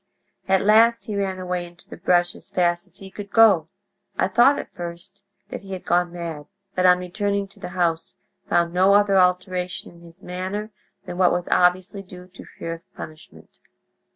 [0.47, 3.67] At last he ran away into the brush as fast as he could go.
[4.17, 8.15] I thought at first that he had gone mad, but on returning to the house
[8.49, 10.71] found no other alteration in his manner
[11.05, 13.59] than what was obviously due to fear of punishment.